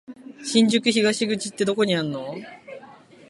[0.43, 2.35] 新宿東口ってどこにあんの？